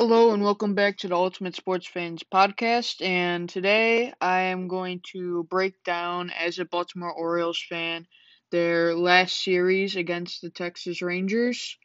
[0.00, 3.04] Hello and welcome back to the Ultimate Sports Fans podcast.
[3.04, 8.06] And today I am going to break down, as a Baltimore Orioles fan,
[8.50, 11.76] their last series against the Texas Rangers.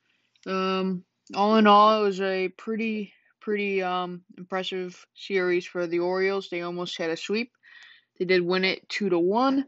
[0.47, 6.47] Um, all in all, it was a pretty, pretty um, impressive series for the Orioles.
[6.49, 7.51] They almost had a sweep.
[8.17, 9.65] They did win it two to one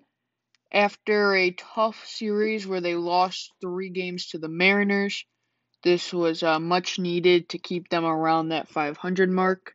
[0.72, 5.26] after a tough series where they lost three games to the Mariners.
[5.88, 9.74] This was uh, much needed to keep them around that 500 mark.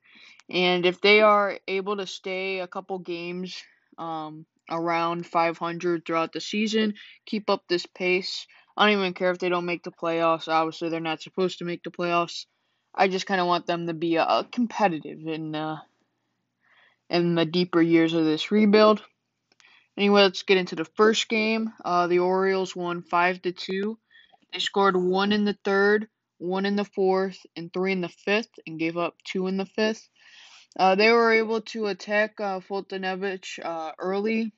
[0.50, 3.62] And if they are able to stay a couple games
[3.96, 8.46] um, around 500 throughout the season, keep up this pace,
[8.76, 10.48] I don't even care if they don't make the playoffs.
[10.48, 12.44] Obviously, they're not supposed to make the playoffs.
[12.94, 15.78] I just kind of want them to be uh, competitive in uh,
[17.08, 19.00] in the deeper years of this rebuild.
[19.96, 21.72] Anyway, let's get into the first game.
[21.82, 23.96] Uh, the Orioles won five to two
[24.52, 28.50] they scored one in the third, one in the fourth, and three in the fifth,
[28.66, 30.08] and gave up two in the fifth.
[30.78, 34.52] Uh, they were able to attack uh, Foltynewicz uh, early.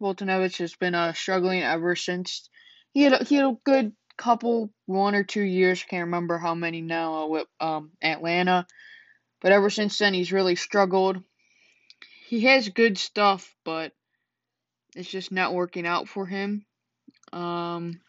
[0.00, 2.48] Foltynewicz has been uh, struggling ever since.
[2.92, 6.54] He had a, he had a good couple, one or two years, can't remember how
[6.54, 8.66] many now, uh, with um, Atlanta.
[9.40, 11.22] But ever since then, he's really struggled.
[12.26, 13.92] He has good stuff, but
[14.94, 16.64] it's just not working out for him.
[17.32, 18.00] Um,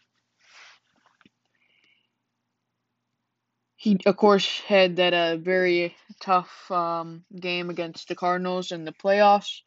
[3.88, 8.92] he of course had that uh, very tough um, game against the Cardinals in the
[8.92, 9.62] playoffs,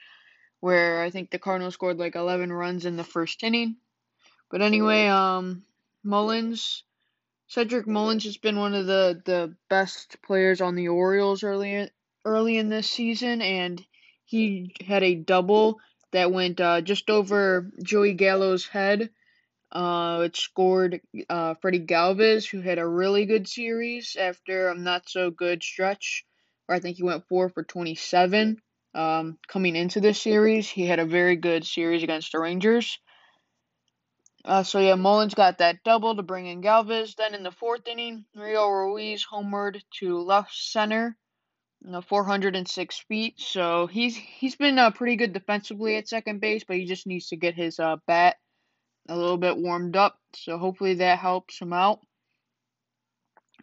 [0.61, 3.77] where I think the Cardinals scored like 11 runs in the first inning.
[4.51, 5.65] But anyway, um,
[6.05, 6.85] Mullins,
[7.47, 11.89] Cedric Mullins has been one of the, the best players on the Orioles early
[12.27, 13.83] early in this season, and
[14.27, 15.81] he had a double
[16.13, 19.09] that went uh, just over Joey Gallo's head
[19.73, 25.09] uh, it scored uh, Freddy Galvis, who had a really good series after a not
[25.09, 26.25] so good stretch,
[26.67, 28.61] where I think he went four for 27.
[28.93, 32.99] Um, coming into this series, he had a very good series against the Rangers.
[34.45, 37.15] Uh, so yeah, Mullins got that double to bring in Galvis.
[37.15, 41.17] Then in the fourth inning, Rio Ruiz homered to left center,
[41.85, 43.35] you know, 406 feet.
[43.39, 47.29] So he's he's been uh, pretty good defensively at second base, but he just needs
[47.29, 48.37] to get his uh, bat
[49.11, 52.01] a little bit warmed up, so hopefully that helps him out.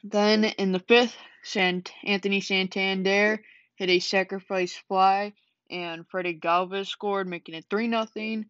[0.03, 3.41] Then in the fifth, Sant- Anthony Santander
[3.75, 5.33] hit a sacrifice fly,
[5.71, 8.43] and Freddy Galvis scored, making it 3 0.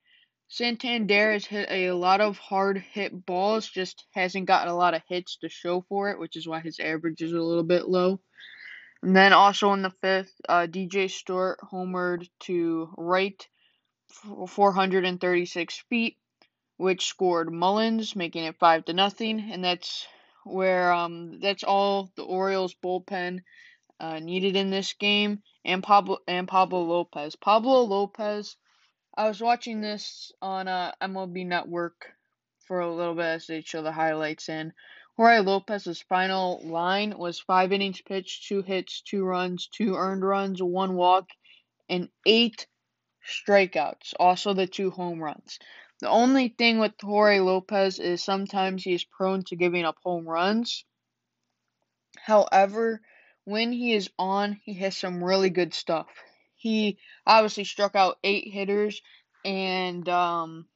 [0.47, 5.03] Santander has hit a lot of hard hit balls, just hasn't gotten a lot of
[5.07, 8.19] hits to show for it, which is why his average is a little bit low.
[9.03, 13.47] And then also in the fifth, uh, DJ Stewart homered to right
[14.47, 16.17] 436 feet
[16.77, 20.07] which scored Mullins, making it five to nothing, and that's
[20.43, 23.41] where um that's all the Orioles bullpen
[23.99, 27.35] uh, needed in this game, and Pablo and Pablo Lopez.
[27.35, 28.55] Pablo Lopez,
[29.17, 32.13] I was watching this on uh, MLB Network
[32.67, 34.71] for a little bit as they show the highlights, and
[35.15, 40.61] Jorge Lopez's final line was five innings pitched, two hits, two runs, two earned runs,
[40.61, 41.29] one walk,
[41.89, 42.67] and eight
[43.25, 44.13] strikeouts.
[44.19, 45.57] Also the two home runs.
[45.99, 50.27] The only thing with Jorge Lopez is sometimes he is prone to giving up home
[50.27, 50.85] runs.
[52.17, 53.01] However,
[53.45, 56.07] when he is on, he has some really good stuff.
[56.55, 59.01] He obviously struck out eight hitters,
[59.45, 60.67] and um,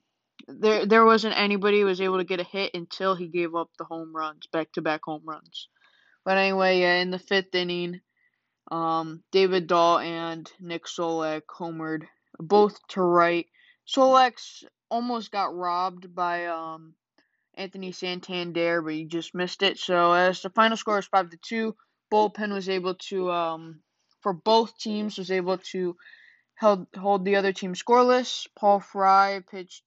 [0.48, 3.70] there there wasn't anybody who was able to get a hit until he gave up
[3.78, 5.68] the home runs, back to back home runs.
[6.24, 8.02] But anyway, yeah, in the fifth inning,
[8.72, 12.04] um, David Dahl and Nick Solak homered
[12.40, 13.48] both to right.
[13.86, 16.94] Solak's almost got robbed by um,
[17.56, 19.78] Anthony Santander, but he just missed it.
[19.78, 21.76] So as the final score is five to two,
[22.12, 23.82] bullpen was able to um,
[24.22, 25.96] for both teams was able to
[26.56, 28.48] held hold the other team scoreless.
[28.58, 29.84] Paul Fry pitched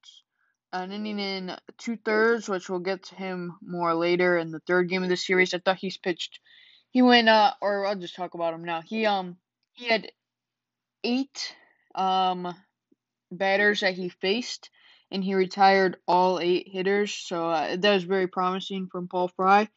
[0.72, 4.88] an inning in two thirds, which we'll get to him more later in the third
[4.88, 5.54] game of the series.
[5.54, 6.40] I thought he's pitched.
[6.90, 8.82] He went uh, or I'll just talk about him now.
[8.82, 9.36] He um
[9.72, 10.10] he had
[11.04, 11.54] eight
[11.94, 12.54] um
[13.36, 14.70] batters that he faced
[15.10, 17.12] and he retired all eight hitters.
[17.12, 19.68] So uh, that was very promising from Paul Fry.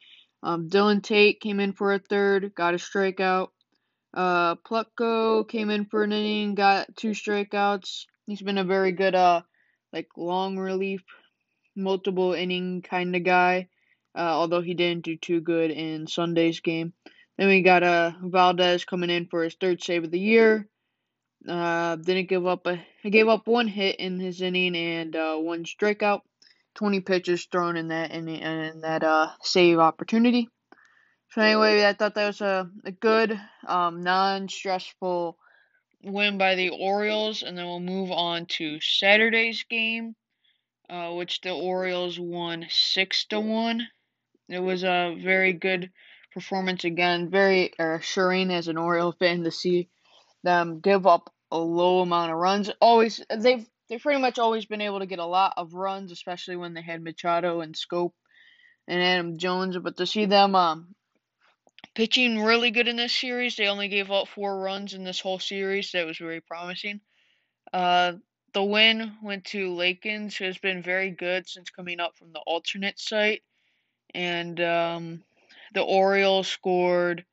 [0.43, 3.49] Um, Dylan Tate came in for a third, got a strikeout.
[4.13, 4.55] Uh,
[5.43, 8.05] came in for an inning, got two strikeouts.
[8.25, 9.41] He's been a very good, uh,
[9.93, 11.03] like long relief,
[11.75, 13.67] multiple inning kind of guy.
[14.17, 16.93] Uh, although he didn't do too good in Sunday's game.
[17.37, 20.67] Then we got uh Valdez coming in for his third save of the year.
[21.47, 22.81] Uh, didn't give up a.
[23.03, 26.21] He gave up one hit in his inning and uh, one strikeout.
[26.75, 30.47] Twenty pitches thrown in that in, in that uh save opportunity.
[31.31, 33.37] So anyway, I thought that was a, a good,
[33.67, 35.37] um, non-stressful
[36.03, 40.15] win by the Orioles, and then we'll move on to Saturday's game,
[40.89, 43.87] uh, which the Orioles won six to one.
[44.47, 45.91] It was a very good
[46.33, 49.89] performance again, very assuring as an Oriole fan to see
[50.47, 52.71] them give up a low amount of runs.
[52.79, 56.55] Always they've they've pretty much always been able to get a lot of runs, especially
[56.55, 58.11] when they had Machado and Schoop
[58.87, 59.77] and Adam Jones.
[59.77, 60.95] But to see them um,
[61.95, 65.39] pitching really good in this series, they only gave up four runs in this whole
[65.39, 65.91] series.
[65.91, 67.01] That was very promising.
[67.73, 68.13] Uh,
[68.53, 72.39] the win went to Lakins, who has been very good since coming up from the
[72.39, 73.43] alternate site,
[74.15, 75.23] and um,
[75.73, 77.25] the Orioles scored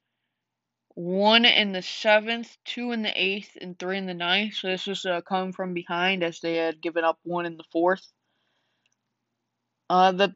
[0.94, 4.54] one in the seventh, two in the eighth, and three in the ninth.
[4.54, 7.64] So this was uh, coming from behind as they had given up one in the
[7.72, 8.06] fourth.
[9.90, 10.34] Uh, the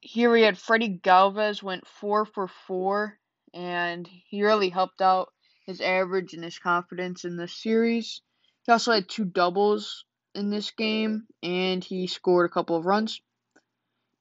[0.00, 3.18] here we had Freddy Galvis went four for four,
[3.54, 5.32] and he really helped out
[5.64, 8.20] his average and his confidence in this series.
[8.64, 13.20] He also had two doubles in this game, and he scored a couple of runs.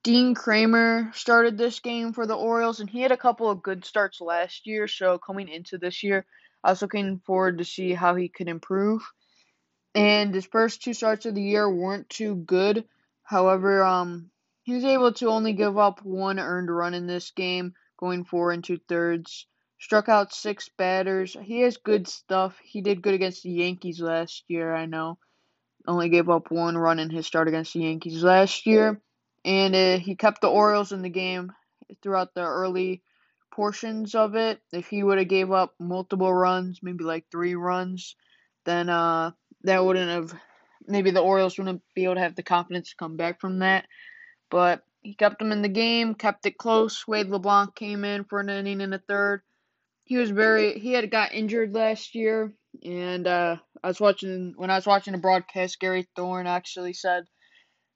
[0.04, 3.86] Dean Kremer started this game for the Orioles, and he had a couple of good
[3.86, 4.88] starts last year.
[4.88, 6.26] So coming into this year,
[6.64, 9.04] I was looking forward to see how he could improve.
[9.94, 12.86] And his first two starts of the year weren't too good.
[13.22, 14.32] However, um,
[14.64, 18.52] he was able to only give up one earned run in this game, going four
[18.52, 19.46] and two thirds.
[19.80, 21.38] Struck out six batters.
[21.40, 22.58] He has good stuff.
[22.64, 25.20] He did good against the Yankees last year, I know.
[25.86, 29.00] Only gave up one run in his start against the Yankees last year
[29.44, 31.52] and uh, he kept the Orioles in the game
[32.02, 33.02] throughout the early
[33.52, 34.62] portions of it.
[34.72, 38.16] If he would have gave up multiple runs, maybe like three runs,
[38.66, 39.32] then uh,
[39.64, 40.40] that wouldn't have.
[40.88, 43.86] Maybe the Orioles wouldn't be able to have the confidence to come back from that.
[44.50, 47.08] But he kept them in the game, kept it close.
[47.08, 49.42] Wade LeBlanc came in for an inning in the third.
[50.04, 50.80] He was very.
[50.80, 52.54] He had got injured last year,
[52.84, 55.80] and uh, I was watching when I was watching the broadcast.
[55.80, 57.26] Gary Thorne actually said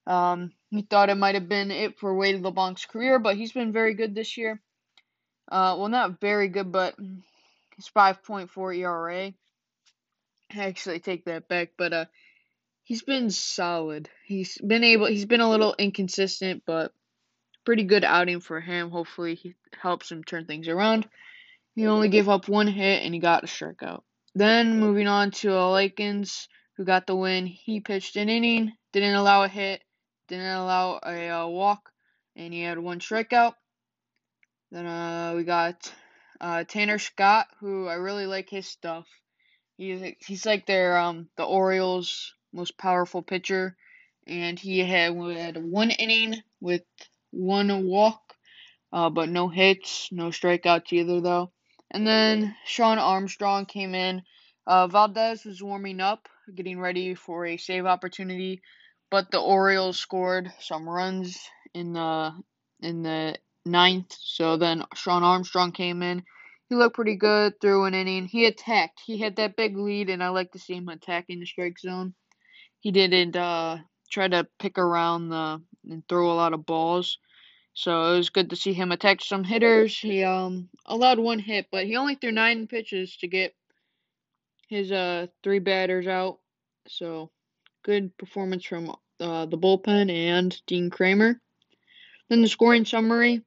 [0.08, 3.72] um, he thought it might have been it for Wade LeBlanc's career, but he's been
[3.72, 4.62] very good this year.
[5.48, 6.96] Uh, well, not very good, but
[7.76, 9.34] his 5.4 ERA.
[10.54, 12.06] I actually take that back, but uh,
[12.84, 14.10] he's been solid.
[14.26, 15.08] He's been able.
[15.08, 16.94] He's been a little inconsistent, but
[17.66, 18.92] pretty good outing for him.
[18.92, 21.08] Hopefully, he helps him turn things around.
[21.74, 24.04] He only gave up one hit and he got a strikeout.
[24.34, 26.48] Then moving on to Lakins,
[26.78, 27.48] who got the win.
[27.48, 29.82] He pitched an inning, didn't allow a hit,
[30.28, 31.92] didn't allow a uh, walk,
[32.36, 33.54] and he had one strikeout.
[34.72, 35.92] Then uh, we got
[36.42, 39.08] uh, Tanner Scott, who I really like his stuff.
[39.78, 43.76] He's he's like their um the Orioles' most powerful pitcher,
[44.26, 46.84] and he had, had one inning with
[47.32, 48.34] one walk,
[48.92, 51.52] uh, but no hits, no strikeouts either though.
[51.92, 54.24] And then Shawn Armstrong came in.
[54.66, 58.62] Uh, Valdez was warming up, getting ready for a save opportunity
[59.10, 61.40] but the Orioles scored some runs
[61.74, 62.34] in the
[62.82, 64.16] in the ninth.
[64.20, 66.24] So then Shawn Armstrong came in.
[66.70, 68.26] He looked pretty good through an inning.
[68.26, 69.02] He attacked.
[69.06, 72.14] He had that big lead, and I like to see him attacking the strike zone.
[72.80, 73.78] He didn't uh,
[74.10, 77.20] try to pick around the and throw a lot of balls.
[77.74, 79.98] So it was good to see him attack some hitters.
[79.98, 83.54] He um allowed one hit, but he only threw nine pitches to get
[84.68, 86.40] his uh three batters out.
[86.88, 87.32] So
[87.86, 88.90] good performance from
[89.20, 91.40] uh, the bullpen and Dean Kremer.
[92.30, 93.44] Then the scoring summary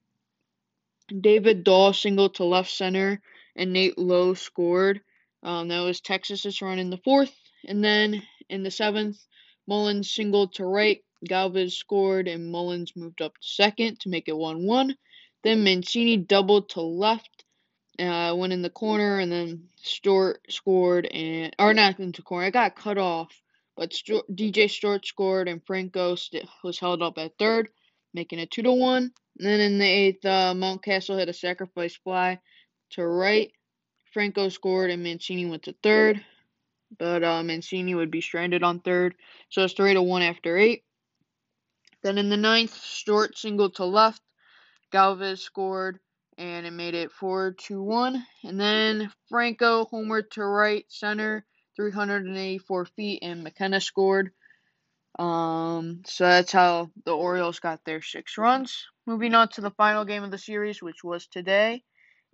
[1.21, 3.21] David Dahl single to left center,
[3.57, 5.00] and Nate Lowe scored.
[5.42, 7.35] Um, that was Texas's run in the fourth.
[7.66, 9.18] And then in the seventh,
[9.66, 14.37] Mullins singled to right, Galvis scored, and Mullins moved up to second to make it
[14.37, 14.97] 1 1.
[15.42, 17.45] Then Mancini doubled to left,
[17.99, 22.47] uh, went in the corner, and then Stewart scored, and or not into corner.
[22.47, 23.33] I got cut off
[23.79, 26.17] but DJ Stewart scored and Franco
[26.65, 27.69] was held up at third,
[28.13, 29.13] making it two to one.
[29.39, 32.41] And then in the eighth, uh, Mountcastle hit a sacrifice fly
[32.91, 33.53] to right.
[34.13, 36.21] Franco scored and Mancini went to third,
[36.99, 39.15] but uh, Mancini would be stranded on third,
[39.49, 40.83] so it's three to one after eight.
[42.03, 44.23] Then in the ninth, Stewart singled to left.
[44.93, 46.01] Galvis scored
[46.37, 48.25] and it made it four to one.
[48.43, 51.45] And then Franco homered to right center
[51.79, 54.33] 384 feet, and McKenna scored.
[55.19, 58.87] Um, so that's how the Orioles got their six runs.
[59.07, 61.85] Moving on to the final game of the series, which was today.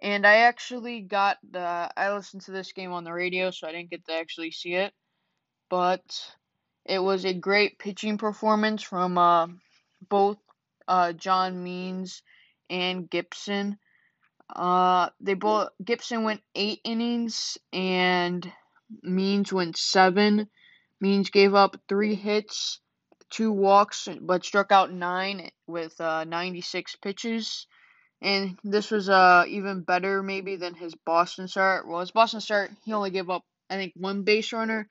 [0.02, 1.90] And I actually got the.
[1.96, 4.74] I listened to this game on the radio, so I didn't get to actually see
[4.74, 4.92] it.
[5.68, 6.02] But
[6.84, 9.48] it was a great pitching performance from uh,
[10.08, 10.38] both
[10.88, 12.22] uh, John Means
[12.68, 13.78] and Gibson.
[14.54, 18.50] Uh, they both Gibson went eight innings and
[19.02, 20.48] Means went seven.
[21.00, 22.80] Means gave up three hits,
[23.30, 27.66] two walks, but struck out nine with uh, 96 pitches.
[28.22, 31.86] And this was uh even better maybe than his Boston start.
[31.86, 34.88] Well, his Boston start he only gave up I think one base runner,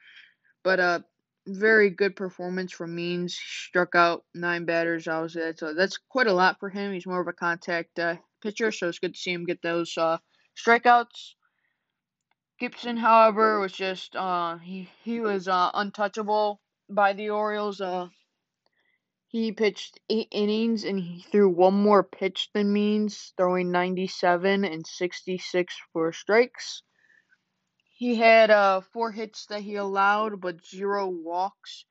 [0.64, 1.00] but uh
[1.48, 3.36] very good performance from Means.
[3.36, 5.08] Struck out nine batters.
[5.08, 6.94] I was so that's quite a lot for him.
[6.94, 9.98] He's more of a contact uh, pitcher, so it's good to see him get those
[9.98, 10.18] uh,
[10.58, 11.34] strikeouts.
[12.64, 17.82] Gibson, however, was just uh, he he was uh, untouchable by the Orioles.
[17.82, 18.08] Uh,
[19.28, 24.88] he pitched eight innings and he threw one more pitch than Means, throwing 97 and
[24.88, 26.84] 66 for strikes.
[27.90, 31.84] He had uh, four hits that he allowed, but zero walks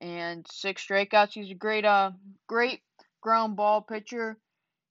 [0.00, 1.34] and six strikeouts.
[1.34, 2.10] He's a great, uh,
[2.48, 2.80] great
[3.20, 4.36] ground ball pitcher.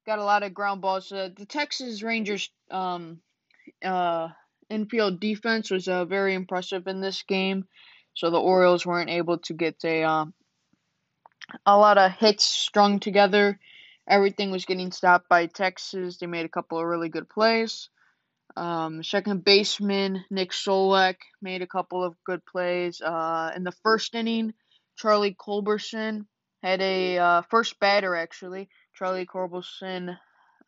[0.06, 1.12] Got a lot of ground balls.
[1.12, 3.20] Uh, the Texas Rangers, um,
[3.84, 4.30] uh,
[4.70, 7.66] infield defense was uh, very impressive in this game.
[8.14, 10.26] So the Orioles weren't able to get a uh,
[11.66, 13.60] a lot of hits strung together.
[14.08, 16.18] Everything was getting stopped by Texas.
[16.18, 17.90] They made a couple of really good plays.
[18.56, 23.02] Um, second baseman Nick Solak made a couple of good plays.
[23.02, 24.54] Uh, in the first inning,
[24.98, 26.26] Charlie Culberson
[26.64, 28.70] had a uh, first batter actually.
[28.96, 30.18] Charlie Culberson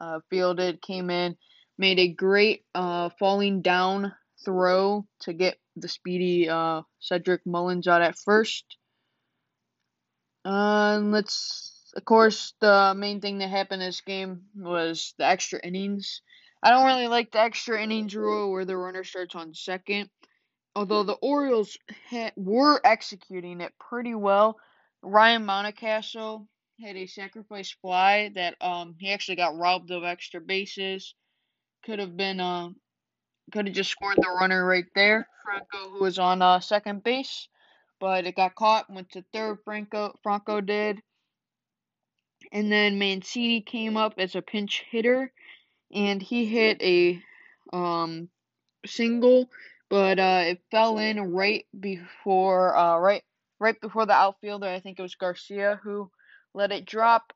[0.02, 1.38] uh, fielded, came in,
[1.78, 8.02] made a great uh, falling down throw to get the speedy uh, Cedric Mullins out
[8.02, 8.78] at first.
[10.46, 16.22] Uh, let's, of course, the main thing that happened this game was the extra innings.
[16.64, 20.10] I don't really like the extra innings rule where the runner starts on second.
[20.76, 21.78] Although the Orioles
[22.36, 24.58] were executing it pretty well,
[25.02, 26.48] Ryan Mountcastle
[26.80, 31.16] had a sacrifice fly that um he actually got robbed of extra bases.
[31.88, 32.70] Could have been uh
[33.54, 35.26] could have just scored the runner right there.
[35.46, 37.48] Franco who was on uh, second base,
[38.02, 38.90] but it got caught.
[38.90, 39.60] Went to third.
[39.64, 41.02] Franco Franco did,
[42.52, 45.32] and then Mancini came up as a pinch hitter,
[45.94, 47.24] and he hit a
[47.72, 48.30] um
[48.86, 49.50] single,
[49.90, 53.24] but uh, it fell in right before uh right
[53.62, 54.68] right before the outfielder.
[54.68, 56.12] I think it was Garcia who
[56.54, 57.32] let it drop.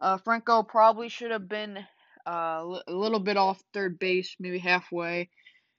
[0.00, 1.86] Uh, Franco probably should have been
[2.26, 5.30] uh, a little bit off third base, maybe halfway,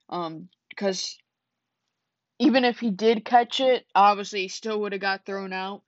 [0.08, 1.18] um, because
[2.38, 5.82] even if he did catch it, obviously he still would have got thrown out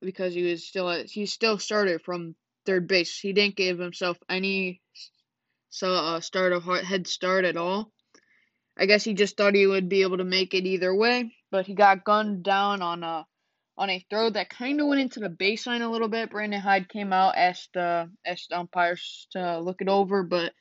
[0.00, 2.34] because he was still a, he still started from
[2.66, 3.18] third base.
[3.18, 4.80] He didn't give himself any
[5.70, 7.90] so uh, start a head start at all.
[8.78, 11.66] I guess he just thought he would be able to make it either way, but
[11.66, 13.26] he got gunned down on a
[13.76, 16.30] on a throw that kind of went into the baseline a little bit.
[16.30, 20.52] Brandon Hyde came out, asked uh, asked umpires to look it over, but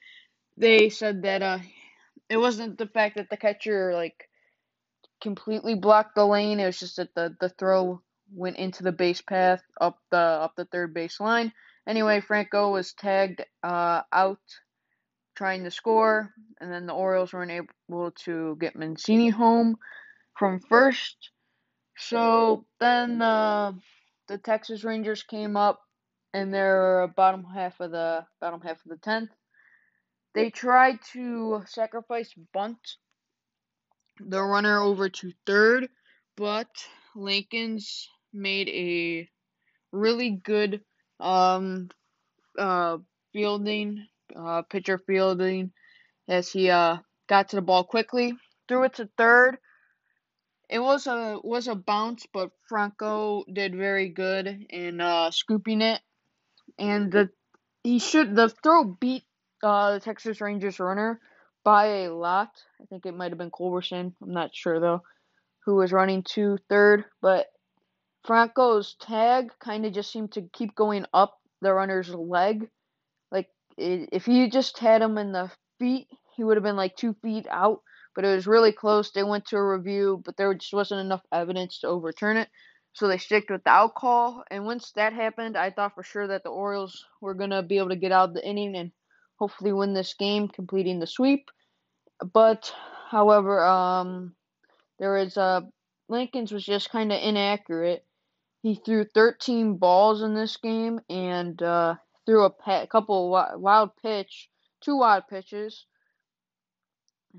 [0.57, 1.59] they said that uh,
[2.29, 4.29] it wasn't the fact that the catcher like
[5.21, 6.59] completely blocked the lane.
[6.59, 8.01] It was just that the the throw
[8.33, 11.53] went into the base path up the up the third base line.
[11.87, 14.39] Anyway, Franco was tagged uh, out
[15.35, 17.51] trying to score, and then the Orioles weren't
[17.89, 19.77] able to get Mancini home
[20.37, 21.31] from first.
[21.97, 23.73] So then uh,
[24.27, 25.81] the Texas Rangers came up
[26.33, 29.29] in their bottom half of the bottom half of the tenth.
[30.33, 32.79] They tried to sacrifice bunt
[34.19, 35.89] the runner over to third,
[36.35, 36.69] but
[37.15, 39.29] Lakins made a
[39.91, 40.81] really good
[41.19, 41.89] um
[42.57, 42.97] uh
[43.31, 45.71] fielding uh pitcher fielding
[46.27, 46.97] as he uh
[47.27, 48.33] got to the ball quickly,
[48.67, 49.57] threw it to third.
[50.69, 56.01] It was a was a bounce, but Franco did very good in uh scooping it,
[56.79, 57.29] and the
[57.83, 59.23] he should the throw beat
[59.61, 61.19] uh the Texas Rangers runner
[61.63, 62.49] by a lot.
[62.81, 64.15] I think it might have been Culberson.
[64.21, 65.01] I'm not sure though,
[65.65, 67.05] who was running to third.
[67.21, 67.47] But
[68.25, 72.69] Franco's tag kind of just seemed to keep going up the runner's leg.
[73.31, 76.95] Like it, if he just had him in the feet, he would have been like
[76.95, 77.81] two feet out.
[78.15, 79.11] But it was really close.
[79.11, 82.49] They went to a review, but there just wasn't enough evidence to overturn it.
[82.93, 84.43] So they sticked with the call.
[84.51, 87.77] And once that happened, I thought for sure that the Orioles were going to be
[87.77, 88.91] able to get out of the inning and
[89.37, 91.49] hopefully win this game, completing the sweep.
[92.33, 92.71] But,
[93.09, 94.35] however, um,
[94.99, 95.61] there is uh,
[96.09, 98.05] Lakins was just kind of inaccurate.
[98.61, 103.91] He threw 13 balls in this game and uh, threw a, pe- a couple wild
[104.01, 104.49] pitch,
[104.81, 105.85] two wild pitches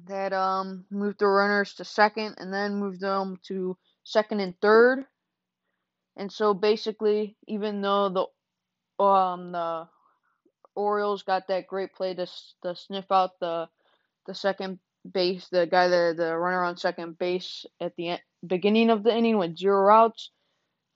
[0.07, 5.05] that um moved the runners to second and then moved them to second and third.
[6.17, 8.09] And so basically, even though
[8.99, 9.89] the um the
[10.75, 12.27] Orioles got that great play to
[12.63, 13.69] to sniff out the
[14.27, 14.79] the second
[15.13, 19.39] base, the guy the the runner on second base at the beginning of the inning
[19.39, 20.31] with zero outs.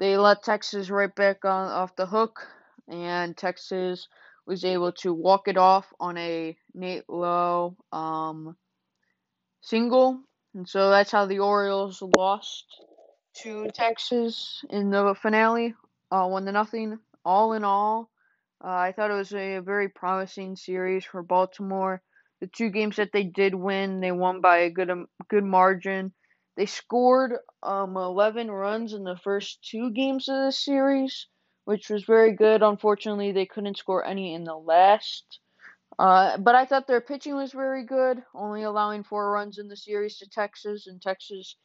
[0.01, 2.47] They let Texas right back on off the hook,
[2.89, 4.09] and Texas
[4.47, 8.57] was able to walk it off on a Nate Lowe um,
[9.69, 10.21] single,
[10.55, 12.65] and so that's how the Orioles lost
[13.43, 15.75] to Texas in the finale,
[16.11, 16.99] uh, one to nothing.
[17.25, 18.11] All in all,
[18.65, 22.03] uh, I thought it was a very promising series for Baltimore.
[22.41, 26.13] The two games that they did win, they won by a good um, good margin.
[26.57, 31.29] They scored um, 11 runs in the first two games of the series,
[31.65, 32.63] which was very good.
[32.63, 35.41] Unfortunately, they couldn't score any in the last.
[35.99, 39.77] Uh, but I thought their pitching was very good, only allowing four runs in the
[39.77, 41.57] series to Texas, and Texas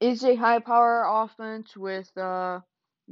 [0.00, 2.60] is a high power offense with uh,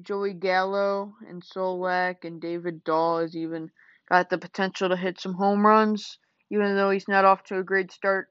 [0.03, 3.71] Joey Gallo and Solak and David Dahl has even
[4.09, 6.19] got the potential to hit some home runs,
[6.51, 8.29] even though he's not off to a great start.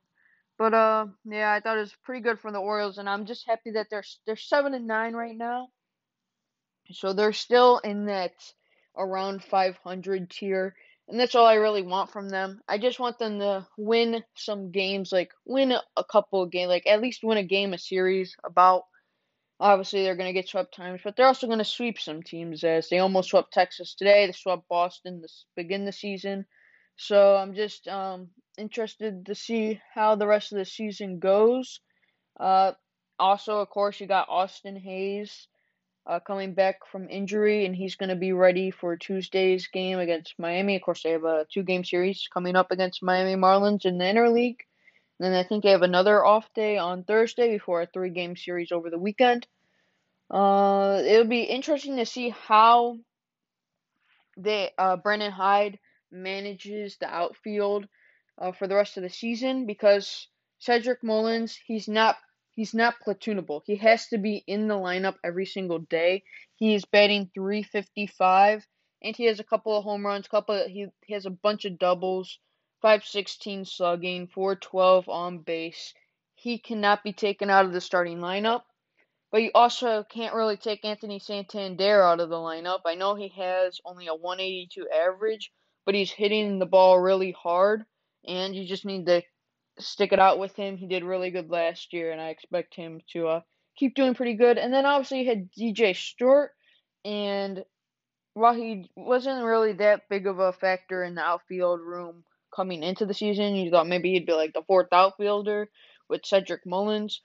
[0.58, 3.48] But uh, yeah, I thought it was pretty good for the Orioles, and I'm just
[3.48, 5.70] happy that they're they're seven and nine right now,
[6.92, 8.34] so they're still in that
[8.98, 10.76] around 500 tier,
[11.12, 12.62] and that's all I really want from them.
[12.70, 16.88] I just want them to win some games, like win a couple of games, like
[16.88, 18.34] at least win a game, a series.
[18.46, 18.84] About
[19.60, 23.00] obviously they're gonna get swept times, but they're also gonna sweep some teams as they
[23.00, 24.26] almost swept Texas today.
[24.26, 25.28] They swept Boston to
[25.58, 26.46] begin the season.
[26.96, 31.82] So I'm just um, interested to see how the rest of the season goes.
[32.40, 32.72] Uh,
[33.20, 35.48] also, of course, you got Austin Hays
[36.08, 40.40] uh, coming back from injury, and he's going to be ready for Tuesday's game against
[40.40, 40.76] Miami.
[40.76, 44.58] Of course, they have a two-game series coming up against Miami Marlins in the interleague.
[45.20, 48.72] And then I think they have another off day on Thursday before a three-game series
[48.72, 49.46] over the weekend.
[50.32, 52.98] Uh, it'll be interesting to see how
[54.38, 55.78] they uh, Brandon Hyde
[56.12, 57.88] manages the outfield
[58.38, 60.28] uh, for the rest of the season because
[60.60, 62.16] Cedric Mullins he's not
[62.62, 63.64] he's not platoonable.
[63.66, 66.24] He has to be in the lineup every single day.
[66.58, 68.68] He is batting 355
[69.02, 71.66] and he has a couple of home runs, couple of, he, he has a bunch
[71.66, 72.38] of doubles,
[72.84, 75.96] 516 slugging, 412 on base.
[76.36, 78.62] He cannot be taken out of the starting lineup.
[79.32, 82.82] But you also can't really take Anthony Santander out of the lineup.
[82.86, 85.52] I know he has only a 182 average,
[85.84, 87.86] but he's hitting the ball really hard,
[88.28, 89.24] and you just need to
[89.82, 90.78] stick it out with him.
[90.78, 93.42] He did really good last year, and I expect him to uh,
[93.76, 94.58] keep doing pretty good.
[94.58, 96.52] And then obviously you had DJ Stewart,
[97.04, 97.64] and
[98.34, 102.24] while he wasn't really that big of a factor in the outfield room
[102.56, 105.70] coming into the season, you thought maybe he'd be like the fourth outfielder
[106.10, 107.22] with Cedric Mullins.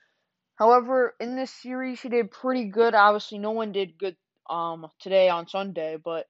[0.55, 2.95] However, in this series, he did pretty good.
[2.95, 4.17] Obviously, no one did good
[4.49, 6.27] um today on Sunday, but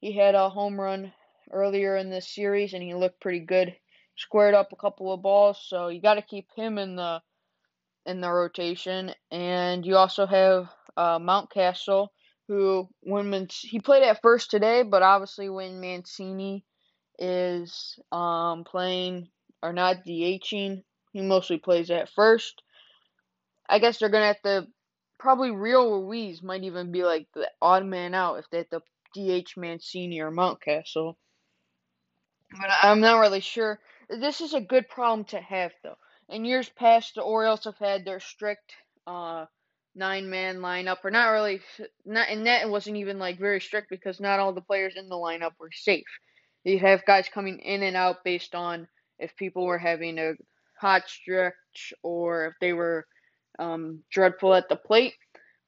[0.00, 1.12] he had a home run
[1.52, 3.76] earlier in this series, and he looked pretty good.
[4.18, 7.22] Squared up a couple of balls, so you got to keep him in the
[8.06, 9.14] in the rotation.
[9.30, 12.08] And you also have uh, Mountcastle,
[12.48, 16.64] who when Man- he played at first today, but obviously when Mancini
[17.18, 19.28] is um playing
[19.62, 22.62] or not DHing, he mostly plays at first.
[23.68, 24.66] I guess they're gonna have to
[25.18, 28.82] probably Rio Ruiz might even be like the odd man out if they have to
[29.14, 31.14] DH Mancini or Mountcastle.
[32.52, 33.78] But I'm not really sure.
[34.08, 35.98] This is a good problem to have though.
[36.28, 38.74] In years past, the Orioles have had their strict
[39.06, 39.46] uh,
[39.94, 41.60] nine man lineup, or not really,
[42.04, 45.16] not and that wasn't even like very strict because not all the players in the
[45.16, 46.06] lineup were safe.
[46.64, 50.34] You have guys coming in and out based on if people were having a
[50.80, 53.06] hot stretch or if they were
[53.58, 55.14] um, dreadful at the plate.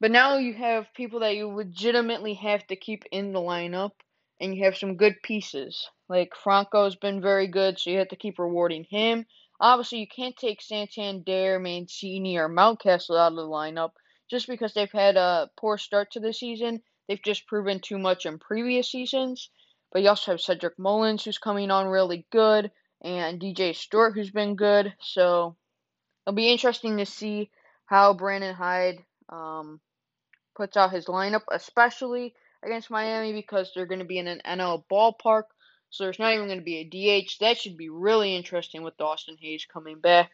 [0.00, 3.92] But now you have people that you legitimately have to keep in the lineup,
[4.40, 5.88] and you have some good pieces.
[6.08, 9.26] Like Franco's been very good, so you have to keep rewarding him.
[9.60, 13.90] Obviously, you can't take Santander, Mancini, or Mountcastle out of the lineup
[14.30, 16.82] just because they've had a poor start to the season.
[17.06, 19.50] They've just proven too much in previous seasons.
[19.92, 22.70] But you also have Cedric Mullins, who's coming on really good,
[23.02, 24.94] and DJ Stewart, who's been good.
[25.00, 25.56] So
[26.24, 27.50] it'll be interesting to see
[27.86, 29.80] how Brandon Hyde um,
[30.56, 34.84] puts out his lineup, especially against Miami because they're going to be in an NL
[34.90, 35.44] ballpark.
[35.90, 37.38] So there's not even going to be a DH.
[37.40, 40.30] That should be really interesting with Austin Hays coming back.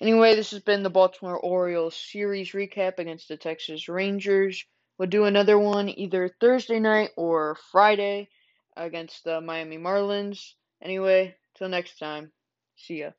[0.00, 4.64] Anyway, this has been the Baltimore Orioles series recap against the Texas Rangers.
[4.98, 8.28] We'll do another one either Thursday night or Friday
[8.76, 10.54] against the Miami Marlins.
[10.82, 12.32] Anyway, till next time,
[12.76, 13.10] see ya.